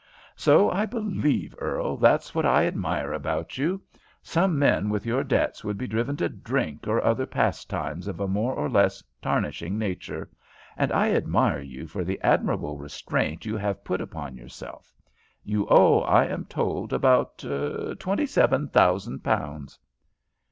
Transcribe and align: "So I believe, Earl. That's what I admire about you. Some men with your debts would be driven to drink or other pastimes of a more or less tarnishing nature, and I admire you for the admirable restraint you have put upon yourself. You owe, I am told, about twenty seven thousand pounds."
"So 0.35 0.71
I 0.71 0.87
believe, 0.87 1.53
Earl. 1.59 1.95
That's 1.95 2.33
what 2.33 2.43
I 2.43 2.65
admire 2.65 3.13
about 3.13 3.59
you. 3.59 3.83
Some 4.23 4.57
men 4.57 4.89
with 4.89 5.05
your 5.05 5.23
debts 5.23 5.63
would 5.63 5.77
be 5.77 5.85
driven 5.85 6.17
to 6.17 6.27
drink 6.27 6.87
or 6.87 6.99
other 7.03 7.27
pastimes 7.27 8.07
of 8.07 8.19
a 8.19 8.27
more 8.27 8.51
or 8.55 8.67
less 8.67 9.03
tarnishing 9.21 9.77
nature, 9.77 10.31
and 10.75 10.91
I 10.91 11.11
admire 11.11 11.61
you 11.61 11.85
for 11.85 12.03
the 12.03 12.19
admirable 12.21 12.79
restraint 12.79 13.45
you 13.45 13.57
have 13.57 13.83
put 13.83 14.01
upon 14.01 14.35
yourself. 14.37 14.91
You 15.43 15.67
owe, 15.69 15.99
I 15.99 16.25
am 16.25 16.45
told, 16.45 16.93
about 16.93 17.37
twenty 17.99 18.25
seven 18.25 18.69
thousand 18.69 19.19
pounds." 19.23 19.77